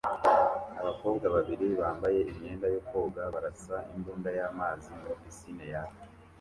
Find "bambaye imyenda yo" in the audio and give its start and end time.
1.81-2.81